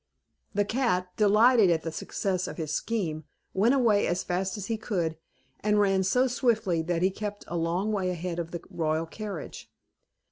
The 0.55 0.65
cat, 0.65 1.09
delighted 1.15 1.69
at 1.69 1.83
the 1.83 1.91
success 1.91 2.47
of 2.47 2.57
his 2.57 2.73
scheme, 2.73 3.23
went 3.53 3.75
away 3.75 4.07
as 4.07 4.23
fast 4.23 4.57
as 4.57 4.65
he 4.65 4.75
could, 4.75 5.15
and 5.59 5.79
ran 5.79 6.01
so 6.01 6.25
swiftly 6.25 6.81
that 6.81 7.03
he 7.03 7.11
kept 7.11 7.43
a 7.47 7.55
long 7.55 7.91
way 7.91 8.09
ahead 8.09 8.39
of 8.39 8.49
the 8.49 8.61
royal 8.71 9.05
carriage. 9.05 9.69